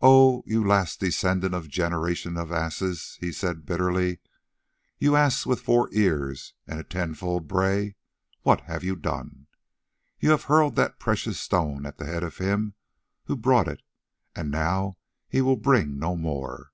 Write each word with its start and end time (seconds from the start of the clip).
"Oh, 0.00 0.42
you 0.46 0.66
last 0.66 0.98
descendant 0.98 1.54
of 1.54 1.68
generations 1.68 2.38
of 2.38 2.50
asses!" 2.50 3.18
he 3.20 3.30
said 3.30 3.66
bitterly. 3.66 4.18
"You 4.98 5.14
ass 5.14 5.44
with 5.44 5.60
four 5.60 5.90
ears 5.92 6.54
and 6.66 6.80
a 6.80 6.82
tenfold 6.84 7.46
bray! 7.46 7.96
What 8.44 8.62
have 8.62 8.82
you 8.82 8.96
done? 8.96 9.46
You 10.20 10.30
have 10.30 10.44
hurled 10.44 10.76
the 10.76 10.94
precious 10.98 11.38
stone 11.38 11.84
at 11.84 11.98
the 11.98 12.06
head 12.06 12.22
of 12.22 12.38
him 12.38 12.76
who 13.24 13.36
brought 13.36 13.68
it, 13.68 13.82
and 14.34 14.50
now 14.50 14.96
he 15.28 15.42
will 15.42 15.56
bring 15.56 15.98
no 15.98 16.16
more. 16.16 16.72